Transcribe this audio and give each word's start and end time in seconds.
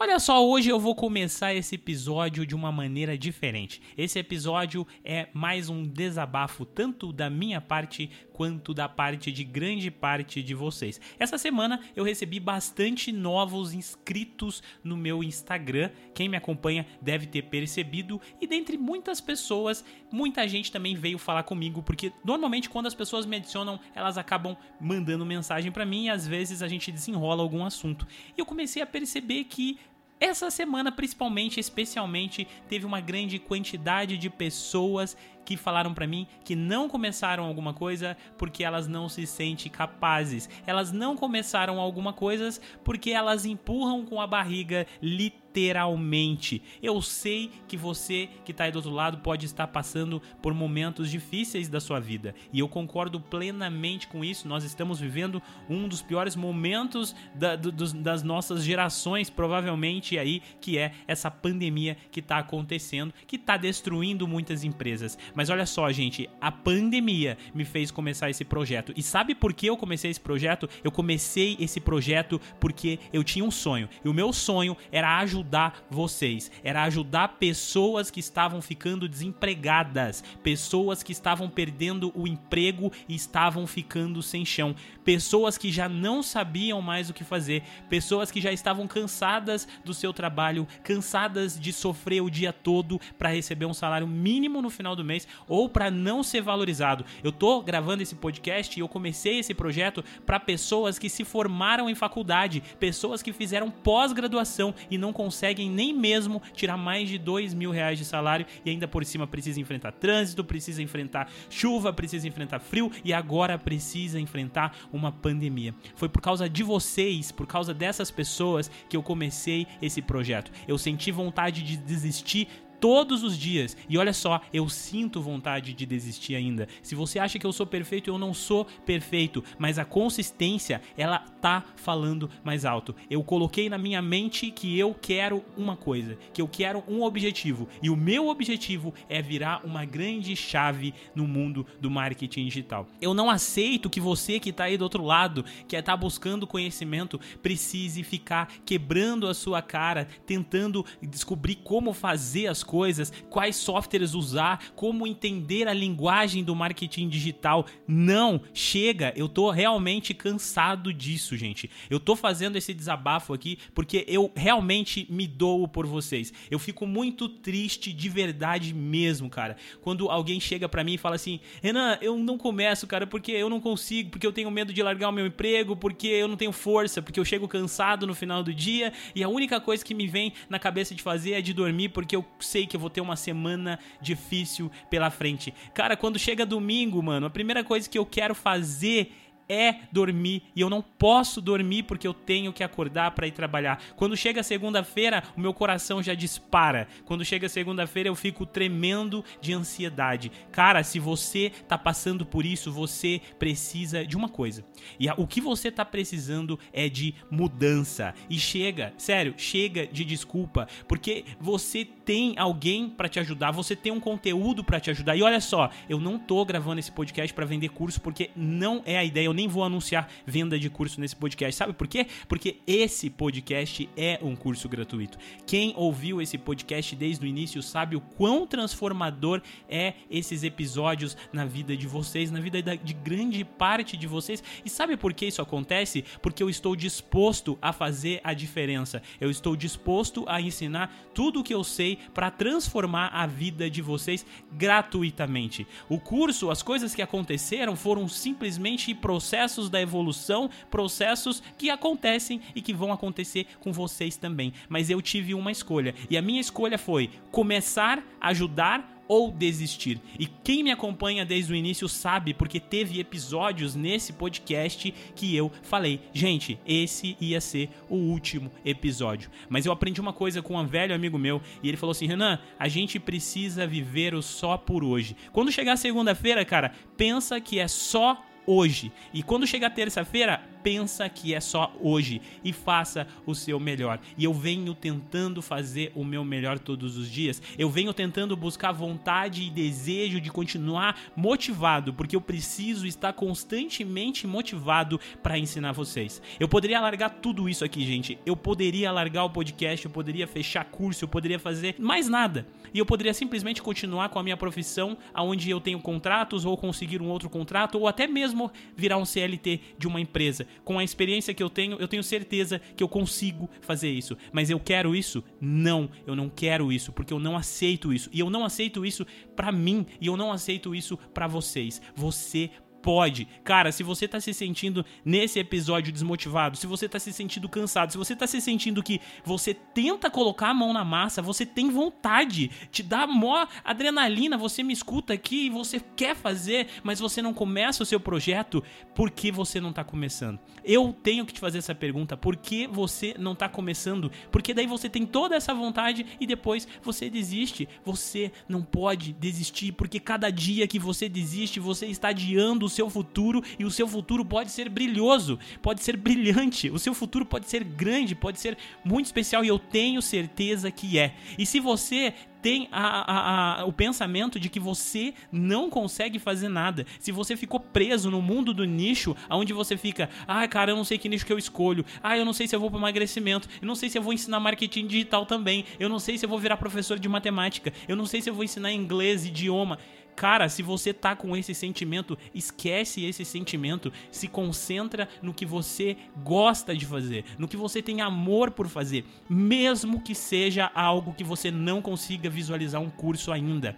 Olha 0.00 0.20
só, 0.20 0.46
hoje 0.48 0.68
eu 0.68 0.78
vou 0.78 0.94
começar 0.94 1.52
esse 1.54 1.74
episódio 1.74 2.46
de 2.46 2.54
uma 2.54 2.70
maneira 2.70 3.18
diferente. 3.18 3.82
Esse 3.96 4.16
episódio 4.16 4.86
é 5.04 5.26
mais 5.34 5.68
um 5.68 5.84
desabafo, 5.84 6.64
tanto 6.64 7.12
da 7.12 7.28
minha 7.28 7.60
parte 7.60 8.08
quanto 8.38 8.72
da 8.72 8.88
parte 8.88 9.32
de 9.32 9.42
grande 9.42 9.90
parte 9.90 10.44
de 10.44 10.54
vocês. 10.54 11.00
Essa 11.18 11.36
semana 11.36 11.80
eu 11.96 12.04
recebi 12.04 12.38
bastante 12.38 13.10
novos 13.10 13.74
inscritos 13.74 14.62
no 14.84 14.96
meu 14.96 15.24
Instagram. 15.24 15.90
Quem 16.14 16.28
me 16.28 16.36
acompanha 16.36 16.86
deve 17.02 17.26
ter 17.26 17.42
percebido, 17.42 18.20
e 18.40 18.46
dentre 18.46 18.78
muitas 18.78 19.20
pessoas, 19.20 19.84
muita 20.12 20.46
gente 20.46 20.70
também 20.70 20.94
veio 20.94 21.18
falar 21.18 21.42
comigo, 21.42 21.82
porque 21.82 22.12
normalmente 22.24 22.70
quando 22.70 22.86
as 22.86 22.94
pessoas 22.94 23.26
me 23.26 23.38
adicionam, 23.38 23.80
elas 23.92 24.16
acabam 24.16 24.56
mandando 24.80 25.26
mensagem 25.26 25.72
para 25.72 25.84
mim 25.84 26.04
e 26.04 26.10
às 26.10 26.24
vezes 26.24 26.62
a 26.62 26.68
gente 26.68 26.92
desenrola 26.92 27.42
algum 27.42 27.64
assunto. 27.64 28.06
E 28.36 28.40
eu 28.40 28.46
comecei 28.46 28.80
a 28.80 28.86
perceber 28.86 29.44
que 29.44 29.80
essa 30.20 30.50
semana, 30.50 30.90
principalmente, 30.90 31.60
especialmente, 31.60 32.46
teve 32.68 32.84
uma 32.84 33.00
grande 33.00 33.38
quantidade 33.38 34.16
de 34.18 34.28
pessoas 34.28 35.16
que 35.48 35.56
falaram 35.56 35.94
para 35.94 36.06
mim 36.06 36.26
que 36.44 36.54
não 36.54 36.90
começaram 36.90 37.42
alguma 37.42 37.72
coisa 37.72 38.18
porque 38.36 38.62
elas 38.62 38.86
não 38.86 39.08
se 39.08 39.26
sentem 39.26 39.72
capazes. 39.72 40.46
Elas 40.66 40.92
não 40.92 41.16
começaram 41.16 41.80
alguma 41.80 42.12
coisa 42.12 42.50
porque 42.84 43.12
elas 43.12 43.46
empurram 43.46 44.04
com 44.04 44.20
a 44.20 44.26
barriga 44.26 44.86
literalmente. 45.00 46.62
Eu 46.82 47.00
sei 47.00 47.50
que 47.66 47.78
você 47.78 48.28
que 48.44 48.50
está 48.50 48.64
aí 48.64 48.70
do 48.70 48.76
outro 48.76 48.90
lado 48.90 49.18
pode 49.18 49.46
estar 49.46 49.66
passando 49.68 50.20
por 50.42 50.52
momentos 50.52 51.10
difíceis 51.10 51.66
da 51.66 51.80
sua 51.80 51.98
vida 51.98 52.34
e 52.52 52.58
eu 52.58 52.68
concordo 52.68 53.18
plenamente 53.18 54.06
com 54.06 54.22
isso. 54.22 54.46
Nós 54.46 54.64
estamos 54.64 55.00
vivendo 55.00 55.42
um 55.66 55.88
dos 55.88 56.02
piores 56.02 56.36
momentos 56.36 57.16
da, 57.34 57.56
do, 57.56 57.72
das 57.72 58.22
nossas 58.22 58.62
gerações, 58.62 59.30
provavelmente 59.30 60.18
aí, 60.18 60.42
que 60.60 60.76
é 60.76 60.92
essa 61.06 61.30
pandemia 61.30 61.96
que 62.10 62.20
está 62.20 62.36
acontecendo, 62.36 63.14
que 63.26 63.36
está 63.36 63.56
destruindo 63.56 64.28
muitas 64.28 64.62
empresas. 64.62 65.16
Mas 65.38 65.50
olha 65.50 65.66
só, 65.66 65.92
gente, 65.92 66.28
a 66.40 66.50
pandemia 66.50 67.38
me 67.54 67.64
fez 67.64 67.92
começar 67.92 68.28
esse 68.28 68.44
projeto. 68.44 68.92
E 68.96 69.04
sabe 69.04 69.36
por 69.36 69.52
que 69.52 69.66
eu 69.66 69.76
comecei 69.76 70.10
esse 70.10 70.18
projeto? 70.18 70.68
Eu 70.82 70.90
comecei 70.90 71.56
esse 71.60 71.78
projeto 71.78 72.40
porque 72.58 72.98
eu 73.12 73.22
tinha 73.22 73.44
um 73.44 73.50
sonho. 73.52 73.88
E 74.04 74.08
o 74.08 74.12
meu 74.12 74.32
sonho 74.32 74.76
era 74.90 75.20
ajudar 75.20 75.86
vocês, 75.88 76.50
era 76.64 76.82
ajudar 76.82 77.36
pessoas 77.38 78.10
que 78.10 78.18
estavam 78.18 78.60
ficando 78.60 79.08
desempregadas, 79.08 80.24
pessoas 80.42 81.04
que 81.04 81.12
estavam 81.12 81.48
perdendo 81.48 82.10
o 82.16 82.26
emprego 82.26 82.90
e 83.08 83.14
estavam 83.14 83.64
ficando 83.64 84.20
sem 84.24 84.44
chão, 84.44 84.74
pessoas 85.04 85.56
que 85.56 85.70
já 85.70 85.88
não 85.88 86.20
sabiam 86.20 86.82
mais 86.82 87.10
o 87.10 87.14
que 87.14 87.22
fazer, 87.22 87.62
pessoas 87.88 88.32
que 88.32 88.40
já 88.40 88.50
estavam 88.50 88.88
cansadas 88.88 89.68
do 89.84 89.94
seu 89.94 90.12
trabalho, 90.12 90.66
cansadas 90.82 91.60
de 91.60 91.72
sofrer 91.72 92.22
o 92.22 92.28
dia 92.28 92.52
todo 92.52 93.00
para 93.16 93.28
receber 93.28 93.66
um 93.66 93.72
salário 93.72 94.08
mínimo 94.08 94.60
no 94.60 94.68
final 94.68 94.96
do 94.96 95.04
mês 95.04 95.27
ou 95.48 95.68
para 95.68 95.90
não 95.90 96.22
ser 96.22 96.40
valorizado. 96.40 97.04
Eu 97.22 97.32
tô 97.32 97.62
gravando 97.62 98.02
esse 98.02 98.14
podcast 98.14 98.78
e 98.78 98.82
eu 98.82 98.88
comecei 98.88 99.38
esse 99.38 99.54
projeto 99.54 100.04
para 100.24 100.40
pessoas 100.40 100.98
que 100.98 101.08
se 101.08 101.24
formaram 101.24 101.88
em 101.88 101.94
faculdade, 101.94 102.62
pessoas 102.78 103.22
que 103.22 103.32
fizeram 103.32 103.70
pós-graduação 103.70 104.74
e 104.90 104.98
não 104.98 105.12
conseguem 105.12 105.70
nem 105.70 105.92
mesmo 105.92 106.42
tirar 106.54 106.76
mais 106.76 107.08
de 107.08 107.18
dois 107.18 107.54
mil 107.54 107.70
reais 107.70 107.98
de 107.98 108.04
salário 108.04 108.46
e 108.64 108.70
ainda 108.70 108.88
por 108.88 109.04
cima 109.04 109.26
precisa 109.26 109.60
enfrentar 109.60 109.92
trânsito, 109.92 110.44
precisa 110.44 110.82
enfrentar 110.82 111.30
chuva, 111.50 111.92
precisa 111.92 112.26
enfrentar 112.26 112.58
frio 112.58 112.90
e 113.04 113.12
agora 113.12 113.58
precisa 113.58 114.20
enfrentar 114.20 114.76
uma 114.92 115.12
pandemia. 115.12 115.74
Foi 115.94 116.08
por 116.08 116.20
causa 116.20 116.48
de 116.48 116.62
vocês, 116.62 117.32
por 117.32 117.46
causa 117.46 117.74
dessas 117.74 118.10
pessoas 118.10 118.70
que 118.88 118.96
eu 118.96 119.02
comecei 119.02 119.66
esse 119.80 120.00
projeto. 120.02 120.50
Eu 120.66 120.78
senti 120.78 121.10
vontade 121.10 121.62
de 121.62 121.76
desistir 121.76 122.48
todos 122.80 123.22
os 123.22 123.36
dias. 123.36 123.76
E 123.88 123.98
olha 123.98 124.12
só, 124.12 124.40
eu 124.52 124.68
sinto 124.68 125.20
vontade 125.20 125.72
de 125.72 125.86
desistir 125.86 126.34
ainda. 126.34 126.68
Se 126.82 126.94
você 126.94 127.18
acha 127.18 127.38
que 127.38 127.46
eu 127.46 127.52
sou 127.52 127.66
perfeito, 127.66 128.10
eu 128.10 128.18
não 128.18 128.32
sou 128.32 128.64
perfeito, 128.86 129.42
mas 129.58 129.78
a 129.78 129.84
consistência, 129.84 130.80
ela 130.96 131.18
tá 131.18 131.64
falando 131.76 132.30
mais 132.44 132.64
alto. 132.64 132.94
Eu 133.10 133.22
coloquei 133.22 133.68
na 133.68 133.78
minha 133.78 134.00
mente 134.00 134.50
que 134.50 134.78
eu 134.78 134.94
quero 134.94 135.44
uma 135.56 135.76
coisa, 135.76 136.16
que 136.32 136.40
eu 136.40 136.48
quero 136.48 136.82
um 136.88 137.02
objetivo, 137.02 137.68
e 137.82 137.90
o 137.90 137.96
meu 137.96 138.28
objetivo 138.28 138.94
é 139.08 139.20
virar 139.20 139.64
uma 139.64 139.84
grande 139.84 140.34
chave 140.36 140.94
no 141.14 141.26
mundo 141.26 141.66
do 141.80 141.90
marketing 141.90 142.44
digital. 142.44 142.86
Eu 143.00 143.14
não 143.14 143.30
aceito 143.30 143.90
que 143.90 144.00
você 144.00 144.38
que 144.38 144.52
tá 144.52 144.64
aí 144.64 144.76
do 144.76 144.82
outro 144.82 145.02
lado, 145.02 145.44
que 145.66 145.76
é 145.76 145.82
tá 145.82 145.96
buscando 145.96 146.46
conhecimento, 146.46 147.18
precise 147.42 148.02
ficar 148.02 148.52
quebrando 148.64 149.26
a 149.26 149.34
sua 149.34 149.62
cara, 149.62 150.06
tentando 150.26 150.84
descobrir 151.02 151.56
como 151.56 151.92
fazer 151.92 152.46
as 152.46 152.62
coisas, 152.68 153.10
quais 153.30 153.56
softwares 153.56 154.12
usar, 154.12 154.72
como 154.76 155.06
entender 155.06 155.66
a 155.66 155.72
linguagem 155.72 156.44
do 156.44 156.54
marketing 156.54 157.08
digital. 157.08 157.64
Não, 157.86 158.42
chega, 158.52 159.10
eu 159.16 159.26
tô 159.26 159.50
realmente 159.50 160.12
cansado 160.12 160.92
disso, 160.92 161.34
gente. 161.34 161.70
Eu 161.88 161.98
tô 161.98 162.14
fazendo 162.14 162.56
esse 162.56 162.74
desabafo 162.74 163.32
aqui 163.32 163.58
porque 163.74 164.04
eu 164.06 164.30
realmente 164.36 165.06
me 165.08 165.26
dou 165.26 165.66
por 165.66 165.86
vocês. 165.86 166.30
Eu 166.50 166.58
fico 166.58 166.86
muito 166.86 167.26
triste 167.26 167.90
de 167.90 168.08
verdade 168.10 168.74
mesmo, 168.74 169.30
cara. 169.30 169.56
Quando 169.80 170.10
alguém 170.10 170.38
chega 170.38 170.68
para 170.68 170.84
mim 170.84 170.94
e 170.94 170.98
fala 170.98 171.16
assim: 171.16 171.40
"Renan, 171.62 171.96
eu 172.02 172.18
não 172.18 172.36
começo, 172.36 172.86
cara, 172.86 173.06
porque 173.06 173.32
eu 173.32 173.48
não 173.48 173.62
consigo, 173.62 174.10
porque 174.10 174.26
eu 174.26 174.32
tenho 174.32 174.50
medo 174.50 174.74
de 174.74 174.82
largar 174.82 175.08
o 175.08 175.12
meu 175.12 175.26
emprego, 175.26 175.74
porque 175.74 176.06
eu 176.06 176.28
não 176.28 176.36
tenho 176.36 176.52
força, 176.52 177.00
porque 177.00 177.18
eu 177.18 177.24
chego 177.24 177.48
cansado 177.48 178.06
no 178.06 178.14
final 178.14 178.42
do 178.42 178.52
dia 178.52 178.92
e 179.14 179.24
a 179.24 179.28
única 179.28 179.58
coisa 179.58 179.82
que 179.82 179.94
me 179.94 180.06
vem 180.06 180.34
na 180.50 180.58
cabeça 180.58 180.94
de 180.94 181.02
fazer 181.02 181.32
é 181.32 181.40
de 181.40 181.54
dormir 181.54 181.88
porque 181.88 182.14
eu 182.14 182.24
sei 182.38 182.57
sei 182.58 182.66
que 182.66 182.74
eu 182.74 182.80
vou 182.80 182.90
ter 182.90 183.00
uma 183.00 183.14
semana 183.14 183.78
difícil 184.00 184.70
pela 184.90 185.10
frente. 185.10 185.54
Cara, 185.72 185.96
quando 185.96 186.18
chega 186.18 186.44
domingo, 186.44 187.00
mano, 187.00 187.26
a 187.26 187.30
primeira 187.30 187.62
coisa 187.62 187.88
que 187.88 187.96
eu 187.96 188.04
quero 188.04 188.34
fazer 188.34 189.12
é 189.48 189.76
dormir 189.90 190.42
e 190.54 190.60
eu 190.60 190.68
não 190.68 190.82
posso 190.82 191.40
dormir 191.40 191.84
porque 191.84 192.06
eu 192.06 192.14
tenho 192.14 192.52
que 192.52 192.62
acordar 192.62 193.12
para 193.12 193.26
ir 193.26 193.32
trabalhar. 193.32 193.82
Quando 193.96 194.16
chega 194.16 194.42
segunda-feira, 194.42 195.22
o 195.36 195.40
meu 195.40 195.54
coração 195.54 196.02
já 196.02 196.14
dispara. 196.14 196.88
Quando 197.04 197.24
chega 197.24 197.48
segunda-feira, 197.48 198.08
eu 198.08 198.14
fico 198.14 198.44
tremendo 198.44 199.24
de 199.40 199.52
ansiedade. 199.52 200.30
Cara, 200.52 200.82
se 200.82 200.98
você 200.98 201.50
tá 201.66 201.78
passando 201.78 202.26
por 202.26 202.44
isso, 202.44 202.72
você 202.72 203.20
precisa 203.38 204.04
de 204.04 204.16
uma 204.16 204.28
coisa. 204.28 204.64
E 204.98 205.08
o 205.16 205.26
que 205.26 205.40
você 205.40 205.70
tá 205.70 205.84
precisando 205.84 206.58
é 206.72 206.88
de 206.88 207.14
mudança. 207.30 208.14
E 208.28 208.38
chega, 208.38 208.92
sério, 208.96 209.34
chega 209.36 209.86
de 209.86 210.04
desculpa, 210.04 210.68
porque 210.86 211.24
você 211.40 211.84
tem 211.84 212.34
alguém 212.38 212.88
para 212.88 213.08
te 213.08 213.20
ajudar, 213.20 213.50
você 213.50 213.76
tem 213.76 213.92
um 213.92 214.00
conteúdo 214.00 214.64
para 214.64 214.80
te 214.80 214.90
ajudar. 214.90 215.16
E 215.16 215.22
olha 215.22 215.40
só, 215.40 215.70
eu 215.88 216.00
não 216.00 216.18
tô 216.18 216.44
gravando 216.44 216.80
esse 216.80 216.90
podcast 216.90 217.32
para 217.34 217.46
vender 217.46 217.68
curso 217.68 218.00
porque 218.00 218.30
não 218.34 218.82
é 218.84 218.98
a 218.98 219.04
ideia. 219.04 219.26
Eu 219.26 219.32
nem 219.38 219.46
vou 219.46 219.62
anunciar 219.62 220.10
venda 220.26 220.58
de 220.58 220.68
curso 220.68 221.00
nesse 221.00 221.14
podcast. 221.14 221.56
Sabe 221.56 221.72
por 221.72 221.86
quê? 221.86 222.08
Porque 222.26 222.56
esse 222.66 223.08
podcast 223.08 223.88
é 223.96 224.18
um 224.20 224.34
curso 224.34 224.68
gratuito. 224.68 225.16
Quem 225.46 225.72
ouviu 225.76 226.20
esse 226.20 226.36
podcast 226.36 226.96
desde 226.96 227.24
o 227.24 227.28
início 227.28 227.62
sabe 227.62 227.94
o 227.94 228.00
quão 228.00 228.48
transformador 228.48 229.40
é 229.68 229.94
esses 230.10 230.42
episódios 230.42 231.16
na 231.32 231.44
vida 231.44 231.76
de 231.76 231.86
vocês, 231.86 232.32
na 232.32 232.40
vida 232.40 232.60
de 232.60 232.92
grande 232.92 233.44
parte 233.44 233.96
de 233.96 234.08
vocês. 234.08 234.42
E 234.64 234.68
sabe 234.68 234.96
por 234.96 235.14
que 235.14 235.26
isso 235.26 235.40
acontece? 235.40 236.04
Porque 236.20 236.42
eu 236.42 236.50
estou 236.50 236.74
disposto 236.74 237.56
a 237.62 237.72
fazer 237.72 238.20
a 238.24 238.34
diferença. 238.34 239.00
Eu 239.20 239.30
estou 239.30 239.54
disposto 239.54 240.24
a 240.26 240.40
ensinar 240.40 240.92
tudo 241.14 241.40
o 241.40 241.44
que 241.44 241.54
eu 241.54 241.62
sei 241.62 241.96
para 242.12 242.28
transformar 242.28 243.10
a 243.14 243.24
vida 243.24 243.70
de 243.70 243.82
vocês 243.82 244.26
gratuitamente. 244.52 245.64
O 245.88 246.00
curso, 246.00 246.50
as 246.50 246.60
coisas 246.60 246.92
que 246.92 247.02
aconteceram 247.02 247.76
foram 247.76 248.08
simplesmente 248.08 248.92
processos 248.96 249.27
processos 249.28 249.68
da 249.68 249.78
evolução, 249.78 250.48
processos 250.70 251.42
que 251.58 251.68
acontecem 251.68 252.40
e 252.54 252.62
que 252.62 252.72
vão 252.72 252.90
acontecer 252.90 253.46
com 253.60 253.70
vocês 253.74 254.16
também. 254.16 254.54
Mas 254.70 254.88
eu 254.88 255.02
tive 255.02 255.34
uma 255.34 255.52
escolha 255.52 255.94
e 256.08 256.16
a 256.16 256.22
minha 256.22 256.40
escolha 256.40 256.78
foi 256.78 257.10
começar 257.30 258.02
a 258.18 258.28
ajudar 258.28 258.98
ou 259.08 259.32
desistir. 259.32 260.00
E 260.18 260.26
quem 260.26 260.62
me 260.62 260.70
acompanha 260.70 261.24
desde 261.24 261.52
o 261.52 261.56
início 261.56 261.88
sabe, 261.88 262.34
porque 262.34 262.60
teve 262.60 263.00
episódios 263.00 263.74
nesse 263.74 264.12
podcast 264.12 264.94
que 265.16 265.34
eu 265.34 265.50
falei, 265.62 266.00
gente, 266.12 266.58
esse 266.66 267.16
ia 267.18 267.40
ser 267.40 267.70
o 267.88 267.96
último 267.96 268.52
episódio. 268.64 269.30
Mas 269.48 269.64
eu 269.64 269.72
aprendi 269.72 270.00
uma 270.00 270.12
coisa 270.12 270.42
com 270.42 270.56
um 270.56 270.66
velho 270.66 270.94
amigo 270.94 271.18
meu 271.18 271.40
e 271.62 271.68
ele 271.68 271.78
falou 271.78 271.92
assim: 271.92 272.06
Renan, 272.06 272.38
a 272.58 272.68
gente 272.68 273.00
precisa 273.00 273.66
viver 273.66 274.14
o 274.14 274.22
só 274.22 274.58
por 274.58 274.84
hoje. 274.84 275.16
Quando 275.32 275.50
chegar 275.50 275.76
segunda-feira, 275.76 276.44
cara, 276.44 276.72
pensa 276.96 277.40
que 277.40 277.58
é 277.58 277.66
só 277.66 278.22
hoje. 278.48 278.90
E 279.12 279.22
quando 279.22 279.46
chega 279.46 279.68
terça-feira, 279.68 280.42
pensa 280.68 281.08
que 281.08 281.32
é 281.32 281.40
só 281.40 281.72
hoje 281.80 282.20
e 282.44 282.52
faça 282.52 283.06
o 283.24 283.34
seu 283.34 283.58
melhor. 283.58 283.98
E 284.18 284.24
eu 284.24 284.34
venho 284.34 284.74
tentando 284.74 285.40
fazer 285.40 285.90
o 285.94 286.04
meu 286.04 286.22
melhor 286.22 286.58
todos 286.58 286.98
os 286.98 287.10
dias. 287.10 287.40
Eu 287.56 287.70
venho 287.70 287.94
tentando 287.94 288.36
buscar 288.36 288.70
vontade 288.70 289.44
e 289.44 289.48
desejo 289.48 290.20
de 290.20 290.30
continuar 290.30 291.00
motivado, 291.16 291.94
porque 291.94 292.14
eu 292.14 292.20
preciso 292.20 292.86
estar 292.86 293.14
constantemente 293.14 294.26
motivado 294.26 295.00
para 295.22 295.38
ensinar 295.38 295.72
vocês. 295.72 296.20
Eu 296.38 296.46
poderia 296.46 296.82
largar 296.82 297.08
tudo 297.08 297.48
isso 297.48 297.64
aqui, 297.64 297.86
gente. 297.86 298.18
Eu 298.26 298.36
poderia 298.36 298.92
largar 298.92 299.24
o 299.24 299.30
podcast, 299.30 299.86
eu 299.86 299.90
poderia 299.90 300.26
fechar 300.26 300.66
curso, 300.66 301.04
eu 301.04 301.08
poderia 301.08 301.38
fazer 301.38 301.76
mais 301.78 302.10
nada. 302.10 302.46
E 302.74 302.78
eu 302.78 302.84
poderia 302.84 303.14
simplesmente 303.14 303.62
continuar 303.62 304.10
com 304.10 304.18
a 304.18 304.22
minha 304.22 304.36
profissão, 304.36 304.98
aonde 305.14 305.48
eu 305.48 305.62
tenho 305.62 305.80
contratos 305.80 306.44
ou 306.44 306.58
conseguir 306.58 307.00
um 307.00 307.08
outro 307.08 307.30
contrato 307.30 307.78
ou 307.78 307.88
até 307.88 308.06
mesmo 308.06 308.52
virar 308.76 308.98
um 308.98 309.06
CLT 309.06 309.60
de 309.78 309.88
uma 309.88 309.98
empresa. 309.98 310.46
Com 310.64 310.78
a 310.78 310.84
experiência 310.84 311.34
que 311.34 311.42
eu 311.42 311.50
tenho, 311.50 311.76
eu 311.78 311.88
tenho 311.88 312.02
certeza 312.02 312.60
que 312.76 312.82
eu 312.82 312.88
consigo 312.88 313.48
fazer 313.60 313.90
isso. 313.90 314.16
Mas 314.32 314.50
eu 314.50 314.60
quero 314.60 314.94
isso? 314.94 315.22
Não, 315.40 315.90
eu 316.06 316.14
não 316.14 316.28
quero 316.28 316.72
isso, 316.72 316.92
porque 316.92 317.12
eu 317.12 317.18
não 317.18 317.36
aceito 317.36 317.92
isso. 317.92 318.08
E 318.12 318.20
eu 318.20 318.30
não 318.30 318.44
aceito 318.44 318.84
isso 318.84 319.06
para 319.34 319.52
mim 319.52 319.86
e 320.00 320.06
eu 320.06 320.16
não 320.16 320.32
aceito 320.32 320.74
isso 320.74 320.96
para 321.12 321.26
vocês. 321.26 321.80
Você 321.94 322.50
pode. 322.82 323.26
Cara, 323.44 323.72
se 323.72 323.82
você 323.82 324.06
tá 324.06 324.20
se 324.20 324.32
sentindo 324.32 324.84
nesse 325.04 325.38
episódio 325.38 325.92
desmotivado, 325.92 326.56
se 326.56 326.66
você 326.66 326.88
tá 326.88 326.98
se 326.98 327.12
sentindo 327.12 327.48
cansado, 327.48 327.90
se 327.90 327.98
você 327.98 328.14
tá 328.14 328.26
se 328.26 328.40
sentindo 328.40 328.82
que 328.82 329.00
você 329.24 329.52
tenta 329.52 330.10
colocar 330.10 330.50
a 330.50 330.54
mão 330.54 330.72
na 330.72 330.84
massa, 330.84 331.20
você 331.22 331.44
tem 331.44 331.70
vontade, 331.70 332.50
te 332.70 332.82
dá 332.82 333.06
mó 333.06 333.46
adrenalina, 333.64 334.36
você 334.36 334.62
me 334.62 334.72
escuta 334.72 335.12
aqui 335.12 335.46
e 335.46 335.50
você 335.50 335.80
quer 335.96 336.14
fazer, 336.14 336.68
mas 336.82 337.00
você 337.00 337.20
não 337.20 337.34
começa 337.34 337.82
o 337.82 337.86
seu 337.86 338.00
projeto, 338.00 338.62
por 338.94 339.10
que 339.10 339.30
você 339.30 339.60
não 339.60 339.72
tá 339.72 339.84
começando? 339.84 340.38
Eu 340.64 340.92
tenho 340.92 341.26
que 341.26 341.32
te 341.32 341.40
fazer 341.40 341.58
essa 341.58 341.74
pergunta, 341.74 342.16
por 342.16 342.36
que 342.36 342.66
você 342.66 343.14
não 343.18 343.34
tá 343.34 343.48
começando? 343.48 344.10
Porque 344.30 344.54
daí 344.54 344.66
você 344.66 344.88
tem 344.88 345.04
toda 345.06 345.36
essa 345.36 345.54
vontade 345.54 346.06
e 346.20 346.26
depois 346.26 346.66
você 346.82 347.10
desiste. 347.10 347.68
Você 347.84 348.30
não 348.48 348.62
pode 348.62 349.12
desistir, 349.12 349.72
porque 349.72 349.98
cada 349.98 350.30
dia 350.30 350.66
que 350.66 350.78
você 350.78 351.08
desiste, 351.08 351.60
você 351.60 351.86
está 351.86 352.08
adiando 352.08 352.67
o 352.68 352.70
seu 352.70 352.88
futuro 352.88 353.42
e 353.58 353.64
o 353.64 353.70
seu 353.70 353.88
futuro 353.88 354.24
pode 354.24 354.50
ser 354.50 354.68
brilhoso, 354.68 355.38
pode 355.60 355.82
ser 355.82 355.96
brilhante, 355.96 356.70
o 356.70 356.78
seu 356.78 356.94
futuro 356.94 357.24
pode 357.24 357.48
ser 357.48 357.64
grande, 357.64 358.14
pode 358.14 358.38
ser 358.38 358.56
muito 358.84 359.06
especial 359.06 359.44
e 359.44 359.48
eu 359.48 359.58
tenho 359.58 360.00
certeza 360.00 360.70
que 360.70 360.98
é. 360.98 361.14
E 361.36 361.44
se 361.44 361.58
você 361.58 362.14
tem 362.40 362.68
a, 362.70 363.12
a, 363.12 363.60
a, 363.60 363.64
o 363.64 363.72
pensamento 363.72 364.38
de 364.38 364.48
que 364.48 364.60
você 364.60 365.12
não 365.30 365.68
consegue 365.68 366.18
fazer 366.18 366.48
nada. 366.48 366.86
Se 367.00 367.10
você 367.10 367.36
ficou 367.36 367.58
preso 367.58 368.10
no 368.10 368.22
mundo 368.22 368.54
do 368.54 368.64
nicho, 368.64 369.16
onde 369.28 369.52
você 369.52 369.76
fica, 369.76 370.08
ah, 370.26 370.46
cara, 370.46 370.70
eu 370.70 370.76
não 370.76 370.84
sei 370.84 370.98
que 370.98 371.08
nicho 371.08 371.26
que 371.26 371.32
eu 371.32 371.38
escolho, 371.38 371.84
ah, 372.02 372.16
eu 372.16 372.24
não 372.24 372.32
sei 372.32 372.46
se 372.46 372.54
eu 372.54 372.60
vou 372.60 372.70
para 372.70 372.78
emagrecimento, 372.78 373.48
eu 373.60 373.66
não 373.66 373.74
sei 373.74 373.90
se 373.90 373.98
eu 373.98 374.02
vou 374.02 374.12
ensinar 374.12 374.40
marketing 374.40 374.86
digital 374.86 375.26
também, 375.26 375.64
eu 375.78 375.88
não 375.88 375.98
sei 375.98 376.16
se 376.16 376.24
eu 376.24 376.30
vou 376.30 376.38
virar 376.38 376.56
professor 376.56 376.98
de 376.98 377.08
matemática, 377.08 377.72
eu 377.86 377.96
não 377.96 378.06
sei 378.06 378.22
se 378.22 378.30
eu 378.30 378.34
vou 378.34 378.44
ensinar 378.44 378.72
inglês, 378.72 379.26
idioma. 379.26 379.78
Cara, 380.18 380.48
se 380.48 380.64
você 380.64 380.92
tá 380.92 381.14
com 381.14 381.36
esse 381.36 381.54
sentimento, 381.54 382.18
esquece 382.34 383.04
esse 383.04 383.24
sentimento, 383.24 383.92
se 384.10 384.26
concentra 384.26 385.08
no 385.22 385.32
que 385.32 385.46
você 385.46 385.96
gosta 386.24 386.74
de 386.74 386.84
fazer, 386.84 387.24
no 387.38 387.46
que 387.46 387.56
você 387.56 387.80
tem 387.80 388.00
amor 388.00 388.50
por 388.50 388.66
fazer, 388.66 389.04
mesmo 389.30 390.00
que 390.00 390.16
seja 390.16 390.72
algo 390.74 391.14
que 391.14 391.22
você 391.22 391.52
não 391.52 391.80
consiga 391.80 392.28
visualizar 392.28 392.82
um 392.82 392.90
curso 392.90 393.30
ainda. 393.30 393.76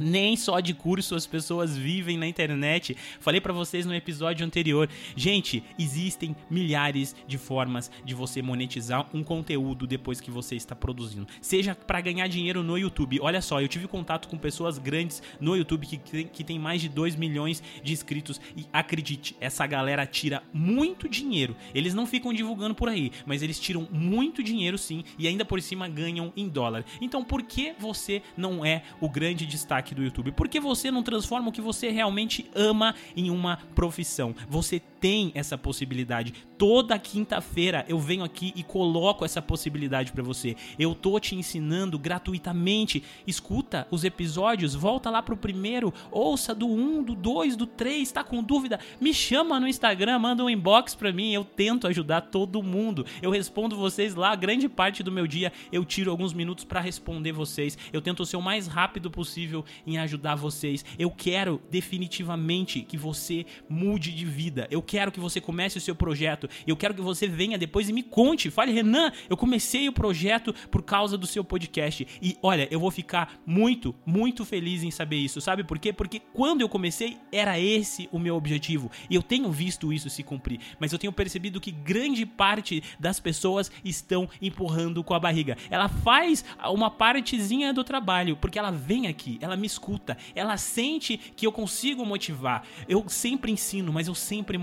Nem 0.00 0.34
só 0.34 0.60
de 0.60 0.72
curso 0.72 1.14
as 1.14 1.26
pessoas 1.26 1.76
vivem 1.76 2.16
na 2.16 2.26
internet. 2.26 2.96
Falei 3.20 3.38
para 3.38 3.52
vocês 3.52 3.84
no 3.84 3.94
episódio 3.94 4.46
anterior. 4.46 4.88
Gente, 5.14 5.62
existem 5.78 6.34
milhares 6.48 7.14
de 7.28 7.36
formas 7.36 7.90
de 8.02 8.14
você 8.14 8.40
monetizar 8.40 9.06
um 9.12 9.22
conteúdo 9.22 9.86
depois 9.86 10.18
que 10.18 10.30
você 10.30 10.56
está 10.56 10.74
produzindo. 10.74 11.26
Seja 11.42 11.74
para 11.74 12.00
ganhar 12.00 12.26
dinheiro 12.28 12.62
no 12.62 12.78
YouTube. 12.78 13.20
Olha 13.20 13.42
só, 13.42 13.60
eu 13.60 13.68
tive 13.68 13.86
contato 13.86 14.26
com 14.26 14.38
pessoas 14.38 14.78
grandes 14.78 15.22
no 15.38 15.54
YouTube 15.54 15.86
que, 15.86 16.24
que 16.24 16.44
tem 16.44 16.58
mais 16.58 16.80
de 16.80 16.88
2 16.88 17.14
milhões 17.16 17.62
de 17.82 17.92
inscritos. 17.92 18.40
E 18.56 18.64
acredite, 18.72 19.36
essa 19.38 19.66
galera 19.66 20.06
tira 20.06 20.42
muito 20.50 21.10
dinheiro. 21.10 21.54
Eles 21.74 21.92
não 21.92 22.06
ficam 22.06 22.32
divulgando 22.32 22.74
por 22.74 22.88
aí, 22.88 23.12
mas 23.26 23.42
eles 23.42 23.60
tiram 23.60 23.86
muito 23.90 24.42
dinheiro 24.42 24.78
sim 24.78 25.04
e 25.18 25.28
ainda 25.28 25.44
por 25.44 25.60
cima 25.60 25.86
ganham 25.88 26.32
em 26.34 26.48
dólar. 26.48 26.86
Então 27.02 27.22
por 27.22 27.42
que 27.42 27.74
você 27.78 28.22
não 28.34 28.64
é 28.64 28.82
o 28.98 29.08
grande 29.08 29.44
destaque? 29.44 29.89
Do 29.94 30.02
YouTube? 30.02 30.32
Por 30.32 30.48
que 30.48 30.60
você 30.60 30.90
não 30.90 31.02
transforma 31.02 31.48
o 31.48 31.52
que 31.52 31.60
você 31.60 31.90
realmente 31.90 32.50
ama 32.54 32.94
em 33.16 33.30
uma 33.30 33.58
profissão? 33.74 34.34
Você 34.48 34.80
tem 35.00 35.32
essa 35.34 35.56
possibilidade. 35.56 36.34
Toda 36.58 36.98
quinta-feira 36.98 37.84
eu 37.88 37.98
venho 37.98 38.22
aqui 38.22 38.52
e 38.54 38.62
coloco 38.62 39.24
essa 39.24 39.40
possibilidade 39.40 40.12
para 40.12 40.22
você. 40.22 40.54
Eu 40.78 40.94
tô 40.94 41.18
te 41.18 41.34
ensinando 41.34 41.98
gratuitamente. 41.98 43.02
Escuta 43.26 43.88
os 43.90 44.04
episódios, 44.04 44.74
volta 44.74 45.10
lá 45.10 45.22
pro 45.22 45.36
primeiro, 45.36 45.92
ouça 46.10 46.54
do 46.54 46.66
1, 46.66 47.02
do 47.02 47.14
2, 47.14 47.56
do 47.56 47.66
3, 47.66 48.12
tá 48.12 48.22
com 48.22 48.42
dúvida? 48.42 48.78
Me 49.00 49.14
chama 49.14 49.58
no 49.58 49.66
Instagram, 49.66 50.18
manda 50.18 50.44
um 50.44 50.50
inbox 50.50 50.94
para 50.94 51.12
mim, 51.12 51.32
eu 51.32 51.44
tento 51.44 51.86
ajudar 51.86 52.22
todo 52.22 52.62
mundo. 52.62 53.06
Eu 53.22 53.30
respondo 53.30 53.76
vocês 53.76 54.14
lá, 54.14 54.34
grande 54.34 54.68
parte 54.68 55.02
do 55.02 55.10
meu 55.10 55.26
dia 55.26 55.52
eu 55.72 55.84
tiro 55.84 56.10
alguns 56.10 56.32
minutos 56.32 56.64
para 56.64 56.80
responder 56.80 57.32
vocês. 57.32 57.78
Eu 57.92 58.02
tento 58.02 58.26
ser 58.26 58.36
o 58.36 58.42
mais 58.42 58.66
rápido 58.66 59.10
possível 59.10 59.64
em 59.86 59.98
ajudar 59.98 60.34
vocês. 60.34 60.84
Eu 60.98 61.10
quero 61.10 61.60
definitivamente 61.70 62.82
que 62.82 62.96
você 62.96 63.46
mude 63.68 64.12
de 64.12 64.24
vida. 64.24 64.66
Eu 64.70 64.82
quero 64.90 65.12
que 65.12 65.20
você 65.20 65.40
comece 65.40 65.78
o 65.78 65.80
seu 65.80 65.94
projeto. 65.94 66.50
Eu 66.66 66.76
quero 66.76 66.92
que 66.92 67.00
você 67.00 67.28
venha 67.28 67.56
depois 67.56 67.88
e 67.88 67.92
me 67.92 68.02
conte. 68.02 68.50
Fale, 68.50 68.72
Renan, 68.72 69.12
eu 69.28 69.36
comecei 69.36 69.88
o 69.88 69.92
projeto 69.92 70.52
por 70.68 70.82
causa 70.82 71.16
do 71.16 71.28
seu 71.28 71.44
podcast. 71.44 72.04
E 72.20 72.36
olha, 72.42 72.66
eu 72.72 72.80
vou 72.80 72.90
ficar 72.90 73.40
muito, 73.46 73.94
muito 74.04 74.44
feliz 74.44 74.82
em 74.82 74.90
saber 74.90 75.18
isso. 75.18 75.40
Sabe 75.40 75.62
por 75.62 75.78
quê? 75.78 75.92
Porque 75.92 76.20
quando 76.34 76.62
eu 76.62 76.68
comecei, 76.68 77.18
era 77.30 77.56
esse 77.56 78.08
o 78.10 78.18
meu 78.18 78.34
objetivo. 78.34 78.90
E 79.08 79.14
eu 79.14 79.22
tenho 79.22 79.52
visto 79.52 79.92
isso 79.92 80.10
se 80.10 80.24
cumprir. 80.24 80.58
Mas 80.80 80.92
eu 80.92 80.98
tenho 80.98 81.12
percebido 81.12 81.60
que 81.60 81.70
grande 81.70 82.26
parte 82.26 82.82
das 82.98 83.20
pessoas 83.20 83.70
estão 83.84 84.28
empurrando 84.42 85.04
com 85.04 85.14
a 85.14 85.20
barriga. 85.20 85.56
Ela 85.70 85.88
faz 85.88 86.44
uma 86.64 86.90
partezinha 86.90 87.72
do 87.72 87.84
trabalho, 87.84 88.36
porque 88.36 88.58
ela 88.58 88.72
vem 88.72 89.06
aqui, 89.06 89.38
ela 89.40 89.56
me 89.56 89.68
escuta, 89.68 90.18
ela 90.34 90.56
sente 90.56 91.16
que 91.16 91.46
eu 91.46 91.52
consigo 91.52 92.04
motivar. 92.04 92.66
Eu 92.88 93.08
sempre 93.08 93.52
ensino, 93.52 93.92
mas 93.92 94.08
eu 94.08 94.16
sempre 94.16 94.58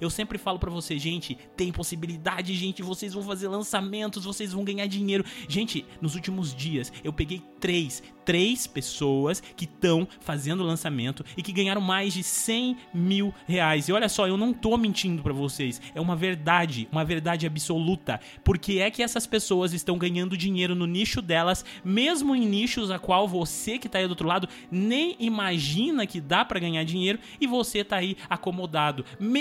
Eu 0.00 0.10
sempre 0.10 0.38
falo 0.38 0.58
para 0.58 0.70
vocês, 0.70 1.00
gente, 1.00 1.36
tem 1.56 1.72
possibilidade, 1.72 2.54
gente, 2.54 2.82
vocês 2.82 3.14
vão 3.14 3.22
fazer 3.22 3.48
lançamentos, 3.48 4.24
vocês 4.24 4.52
vão 4.52 4.62
ganhar 4.62 4.86
dinheiro. 4.86 5.24
Gente, 5.48 5.84
nos 6.00 6.14
últimos 6.14 6.54
dias 6.54 6.92
eu 7.02 7.12
peguei 7.12 7.42
três, 7.58 8.02
três 8.24 8.66
pessoas 8.66 9.42
que 9.56 9.64
estão 9.64 10.06
fazendo 10.20 10.62
lançamento 10.62 11.24
e 11.36 11.42
que 11.42 11.52
ganharam 11.52 11.80
mais 11.80 12.12
de 12.12 12.22
100 12.22 12.76
mil 12.92 13.34
reais. 13.46 13.88
E 13.88 13.92
olha 13.92 14.08
só, 14.08 14.28
eu 14.28 14.36
não 14.36 14.52
tô 14.52 14.76
mentindo 14.76 15.22
para 15.22 15.32
vocês, 15.32 15.80
é 15.94 16.00
uma 16.00 16.14
verdade, 16.14 16.86
uma 16.92 17.04
verdade 17.04 17.46
absoluta. 17.46 18.20
Porque 18.44 18.80
é 18.80 18.90
que 18.90 19.02
essas 19.02 19.26
pessoas 19.26 19.72
estão 19.72 19.96
ganhando 19.98 20.36
dinheiro 20.36 20.74
no 20.74 20.86
nicho 20.86 21.22
delas, 21.22 21.64
mesmo 21.84 22.36
em 22.36 22.46
nichos 22.46 22.90
a 22.90 22.98
qual 22.98 23.26
você 23.26 23.78
que 23.78 23.88
tá 23.88 23.98
aí 23.98 24.06
do 24.06 24.10
outro 24.10 24.28
lado 24.28 24.48
nem 24.70 25.16
imagina 25.18 26.06
que 26.06 26.20
dá 26.20 26.44
para 26.44 26.60
ganhar 26.60 26.84
dinheiro 26.84 27.18
e 27.40 27.46
você 27.46 27.82
tá 27.82 27.96
aí 27.96 28.16
acomodado. 28.28 29.04
Mesmo 29.18 29.37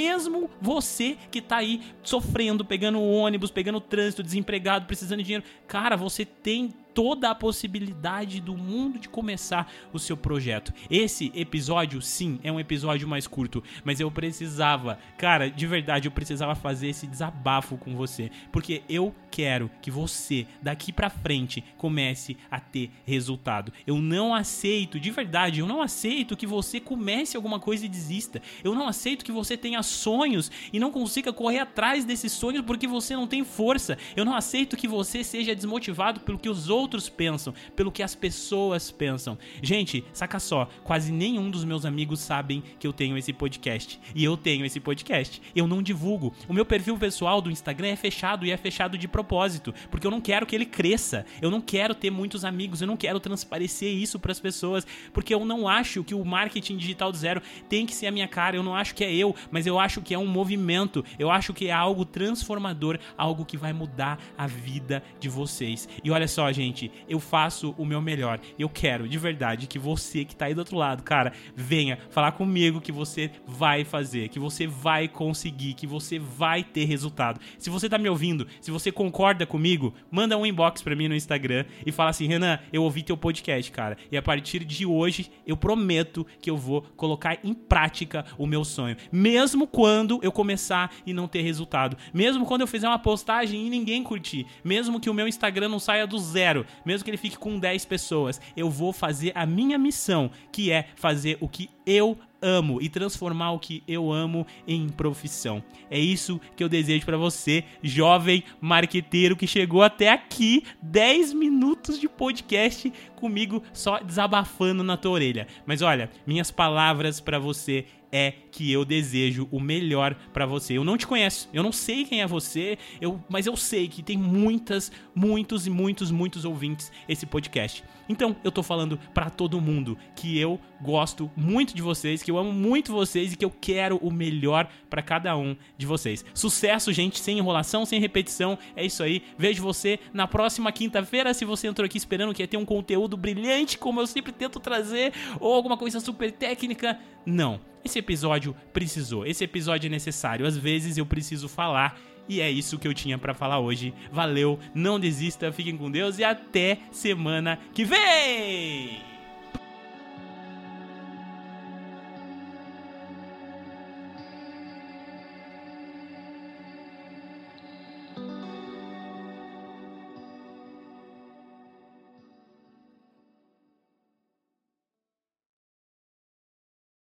você 0.62 1.18
que 1.32 1.42
tá 1.42 1.58
aí 1.58 1.82
sofrendo, 2.04 2.64
pegando 2.66 3.02
ônibus, 3.02 3.52
pegando 3.52 3.80
trânsito, 3.80 4.24
desempregado, 4.24 4.86
precisando 4.86 5.20
de 5.20 5.26
dinheiro, 5.26 5.46
cara, 5.68 5.96
você 5.96 6.26
tem 6.26 6.74
toda 6.98 7.30
a 7.30 7.36
possibilidade 7.36 8.42
do 8.42 8.58
mundo 8.58 8.98
de 8.98 9.08
começar 9.08 9.72
o 9.94 10.00
seu 10.00 10.18
projeto. 10.18 10.74
Esse 10.90 11.32
episódio, 11.36 12.02
sim, 12.02 12.40
é 12.44 12.52
um 12.52 12.60
episódio 12.60 13.08
mais 13.08 13.28
curto, 13.28 13.64
mas 13.86 14.00
eu 14.00 14.10
precisava, 14.10 14.98
cara, 15.16 15.48
de 15.48 15.68
verdade, 15.68 16.08
eu 16.08 16.12
precisava 16.12 16.56
fazer 16.56 16.88
esse 16.88 17.06
desabafo 17.06 17.78
com 17.78 17.96
você, 17.96 18.32
porque 18.52 18.82
eu 18.90 19.14
quero 19.30 19.70
que 19.80 19.92
você 19.92 20.48
daqui 20.60 20.92
para 20.92 21.12
frente 21.12 21.64
comece 21.78 22.36
a 22.50 22.60
ter 22.60 22.90
resultado. 23.06 23.72
Eu 23.86 24.02
não 24.02 24.34
aceito, 24.34 25.00
de 25.00 25.12
verdade, 25.12 25.60
eu 25.60 25.68
não 25.68 25.84
aceito 25.84 26.36
que 26.36 26.48
você 26.48 26.80
comece 26.80 27.38
alguma 27.38 27.60
coisa 27.60 27.86
e 27.86 27.90
desista. 27.90 28.42
Eu 28.64 28.74
não 28.74 28.88
aceito 28.88 29.24
que 29.24 29.32
você 29.32 29.56
tenha 29.56 29.84
sonhos 29.84 30.52
e 30.74 30.80
não 30.80 30.92
consiga 30.92 31.32
correr 31.32 31.60
atrás 31.60 32.04
desses 32.04 32.32
sonhos 32.32 32.66
porque 32.66 32.88
você 32.88 33.16
não 33.16 33.28
tem 33.28 33.44
força. 33.44 34.00
Eu 34.16 34.26
não 34.26 34.34
aceito 34.34 34.76
que 34.76 34.88
você 34.88 35.24
seja 35.24 35.54
desmotivado 35.54 36.22
pelo 36.22 36.40
que 36.40 36.50
os 36.50 36.70
outros 36.70 36.87
outros 36.88 37.10
pensam, 37.10 37.54
pelo 37.76 37.92
que 37.92 38.02
as 38.02 38.16
pessoas 38.16 38.90
pensam. 38.90 39.38
Gente, 39.62 40.06
saca 40.14 40.40
só, 40.40 40.70
quase 40.86 41.12
nenhum 41.12 41.52
dos 41.52 41.66
meus 41.66 41.86
amigos 41.86 42.22
sabem 42.22 42.64
que 42.80 42.88
eu 42.88 42.94
tenho 42.94 43.18
esse 43.18 43.34
podcast. 43.34 44.00
E 44.16 44.24
eu 44.24 44.38
tenho 44.38 44.66
esse 44.66 44.80
podcast. 44.80 45.42
Eu 45.54 45.68
não 45.68 45.84
divulgo. 45.84 46.34
O 46.48 46.54
meu 46.54 46.66
perfil 46.66 46.98
pessoal 46.98 47.42
do 47.42 47.52
Instagram 47.52 47.90
é 47.90 47.96
fechado 47.98 48.46
e 48.46 48.52
é 48.52 48.58
fechado 48.58 48.98
de 48.98 49.08
propósito 49.08 49.74
porque 49.92 50.08
eu 50.08 50.12
não 50.12 50.22
quero 50.22 50.46
que 50.46 50.56
ele 50.56 50.66
cresça. 50.66 51.26
Eu 51.42 51.52
não 51.52 51.60
quero 51.60 51.94
ter 51.94 52.10
muitos 52.10 52.46
amigos, 52.46 52.82
eu 52.82 52.88
não 52.88 52.96
quero 52.96 53.20
transparecer 53.20 53.94
isso 53.94 54.20
para 54.20 54.32
as 54.32 54.40
pessoas, 54.40 54.88
porque 55.12 55.34
eu 55.34 55.44
não 55.44 55.68
acho 55.68 56.04
que 56.04 56.16
o 56.16 56.24
marketing 56.24 56.78
digital 56.78 57.12
do 57.12 57.18
zero 57.18 57.42
tem 57.68 57.86
que 57.86 57.94
ser 57.94 58.08
a 58.08 58.12
minha 58.12 58.28
cara. 58.28 58.56
Eu 58.56 58.64
não 58.64 58.76
acho 58.76 58.96
que 58.96 59.04
é 59.04 59.14
eu, 59.14 59.36
mas 59.52 59.68
eu 59.68 59.78
acho 59.78 60.02
que 60.02 60.14
é 60.14 60.20
um 60.20 60.26
movimento. 60.26 61.04
Eu 61.20 61.30
acho 61.30 61.54
que 61.54 61.68
é 61.68 61.72
algo 61.72 62.06
transformador, 62.06 63.00
algo 63.18 63.46
que 63.46 63.58
vai 63.58 63.74
mudar 63.74 64.20
a 64.38 64.48
vida 64.48 65.04
de 65.20 65.28
vocês. 65.28 65.90
E 66.04 66.12
olha 66.12 66.28
só, 66.28 66.52
gente, 66.52 66.77
eu 67.08 67.20
faço 67.20 67.74
o 67.78 67.86
meu 67.86 68.02
melhor. 68.02 68.40
Eu 68.58 68.70
quero 68.70 69.08
de 69.08 69.18
verdade 69.18 69.68
que 69.68 69.80
você 69.80 70.24
que 70.24 70.36
tá 70.36 70.46
aí 70.46 70.54
do 70.54 70.60
outro 70.60 70.78
lado, 70.78 71.04
cara, 71.04 71.34
venha 71.56 71.98
falar 72.10 72.32
comigo 72.34 72.82
que 72.82 72.92
você 72.92 73.32
vai 73.46 73.84
fazer, 73.84 74.30
que 74.30 74.40
você 74.40 74.68
vai 74.68 75.08
conseguir, 75.08 75.74
que 75.74 75.88
você 75.88 76.20
vai 76.20 76.64
ter 76.64 76.86
resultado. 76.86 77.40
Se 77.58 77.70
você 77.70 77.90
tá 77.90 77.98
me 77.98 78.10
ouvindo, 78.10 78.48
se 78.62 78.72
você 78.72 78.92
concorda 78.92 79.46
comigo, 79.46 79.94
manda 80.12 80.38
um 80.38 80.46
inbox 80.46 80.82
para 80.82 80.96
mim 80.96 81.08
no 81.08 81.16
Instagram 81.16 81.66
e 81.86 81.92
fala 81.92 82.12
assim: 82.12 82.28
"Renan, 82.28 82.60
eu 82.72 82.84
ouvi 82.84 83.04
teu 83.04 83.18
podcast, 83.18 83.72
cara, 83.72 83.98
e 84.12 84.18
a 84.18 84.22
partir 84.22 84.64
de 84.64 84.86
hoje 84.86 85.32
eu 85.46 85.58
prometo 85.58 86.26
que 86.42 86.50
eu 86.50 86.58
vou 86.58 86.82
colocar 86.96 87.40
em 87.44 87.54
prática 87.54 88.26
o 88.38 88.46
meu 88.46 88.64
sonho, 88.64 88.98
mesmo 89.12 89.66
quando 89.68 90.20
eu 90.22 90.32
começar 90.32 90.94
e 91.06 91.14
não 91.14 91.28
ter 91.28 91.42
resultado, 91.42 91.98
mesmo 92.14 92.46
quando 92.46 92.62
eu 92.62 92.68
fizer 92.68 92.88
uma 92.88 93.00
postagem 93.00 93.66
e 93.66 93.70
ninguém 93.70 94.04
curtir, 94.04 94.46
mesmo 94.64 95.00
que 95.00 95.10
o 95.10 95.14
meu 95.14 95.28
Instagram 95.28 95.70
não 95.70 95.80
saia 95.80 96.06
do 96.06 96.18
zero, 96.20 96.66
mesmo 96.86 97.04
que 97.04 97.10
ele 97.10 97.18
fique 97.18 97.38
com 97.38 97.60
10 97.60 97.86
pessoas, 97.86 98.42
eu 98.56 98.70
vou 98.70 98.94
fazer 98.94 99.32
a 99.36 99.46
minha 99.46 99.78
missão, 99.78 100.32
que 100.52 100.72
é 100.72 100.88
fazer 100.96 101.38
o 101.40 101.48
que 101.48 101.70
eu 101.86 102.18
amo 102.42 102.82
e 102.82 102.90
transformar 102.90 103.52
o 103.52 103.60
que 103.60 103.84
eu 103.88 104.12
amo 104.12 104.46
em 104.68 104.90
profissão. 104.90 105.64
É 105.90 106.00
isso 106.00 106.40
que 106.56 106.64
eu 106.64 106.70
desejo 106.70 107.06
para 107.06 107.18
você, 107.18 107.64
jovem 107.82 108.44
marqueteiro 108.60 109.36
que 109.36 109.48
chegou 109.48 109.82
até 109.82 110.10
aqui, 110.10 110.64
10 110.82 111.34
minutos 111.34 112.00
de 112.00 112.08
podcast 112.08 112.92
comigo 113.16 113.64
só 113.74 114.00
desabafando 114.00 114.84
na 114.84 114.98
tua 114.98 115.12
orelha. 115.12 115.48
Mas 115.66 115.82
olha, 115.82 116.10
minhas 116.26 116.52
palavras 116.52 117.20
para 117.20 117.40
você 117.40 117.86
é 118.12 118.34
que 118.52 118.72
eu 118.72 118.86
desejo 118.86 119.48
o 119.52 119.60
melhor 119.60 120.16
para 120.34 120.46
você. 120.46 120.78
Eu 120.78 120.84
não 120.84 120.98
te 120.98 121.08
conheço, 121.08 121.50
eu 121.54 121.64
não 121.64 121.72
sei 121.72 122.06
quem 122.06 122.22
é 122.22 122.28
você, 122.28 122.78
eu, 123.00 123.22
mas 123.30 123.46
eu 123.46 123.56
sei 123.56 123.88
que 123.88 124.02
tem 124.02 124.18
muitas, 124.18 124.92
muitos 125.14 125.68
e 125.68 125.70
muitos, 125.70 126.12
muitos 126.12 126.46
ouvintes 126.46 126.92
esse 127.08 127.26
podcast. 127.26 127.84
Então, 128.10 128.36
eu 128.44 128.52
tô 128.52 128.64
falando 128.64 128.98
para 129.14 129.30
todo 129.30 129.60
mundo 129.60 129.98
que 130.16 130.40
eu 130.40 130.60
gosto 130.82 131.30
muito 131.36 131.76
de 131.76 131.82
vocês, 131.82 132.24
que 132.24 132.32
eu 132.32 132.38
amo 132.38 132.54
muito 132.54 132.92
vocês 132.92 133.34
e 133.34 133.36
que 133.36 133.44
eu 133.44 133.50
quero 133.50 133.98
o 133.98 134.12
melhor 134.12 134.70
para 134.90 135.02
cada 135.02 135.36
um 135.36 135.56
de 135.78 135.86
vocês. 135.86 136.24
Sucesso, 136.34 136.94
gente, 136.94 137.20
sem 137.20 137.38
enrolação, 137.38 137.86
sem 137.86 138.00
repetição. 138.00 138.58
É 138.76 138.86
isso 138.86 139.04
aí. 139.04 139.24
Vejo 139.38 139.62
você 139.62 140.00
na 140.14 140.28
próxima 140.28 140.72
quinta-feira. 140.72 141.34
Se 141.34 141.44
você 141.44 141.68
entrou 141.68 141.86
aqui 141.86 141.98
esperando 141.98 142.34
que 142.34 142.42
ia 142.42 142.48
ter 142.48 142.58
um 142.58 142.66
conteúdo 142.66 143.18
brilhante, 143.18 143.78
como 143.78 144.00
eu 144.00 144.08
sempre 144.08 144.32
tento 144.32 144.60
trazer, 144.60 145.14
ou 145.40 145.54
alguma 145.54 145.78
coisa 145.78 146.00
super 146.00 146.32
técnica, 146.32 147.00
não. 147.26 147.60
Esse 147.84 148.00
episódio 148.00 148.56
precisou, 148.74 149.26
esse 149.26 149.44
episódio 149.44 149.88
é 149.88 149.90
necessário. 149.90 150.46
Às 150.46 150.58
vezes 150.58 150.98
eu 150.98 151.06
preciso 151.06 151.48
falar 151.48 152.00
e 152.28 152.42
é 152.42 152.52
isso 152.52 152.78
que 152.78 152.88
eu 152.88 152.94
tinha 152.94 153.18
para 153.18 153.34
falar 153.34 153.60
hoje. 153.60 153.94
Valeu, 154.12 154.60
não 154.74 155.00
desista, 155.00 155.52
fiquem 155.52 155.78
com 155.78 155.90
Deus 155.90 156.20
e 156.20 156.24
até 156.24 156.80
semana 156.92 157.60
que 157.74 157.86
vem! 157.86 159.07